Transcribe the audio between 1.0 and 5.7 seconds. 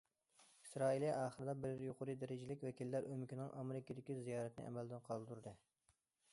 ئاخىرىدا بىر يۇقىرى دەرىجىلىك ۋەكىللەر ئۆمىكىنىڭ ئامېرىكىدىكى زىيارىتىنى ئەمەلدىن قالدۇردى.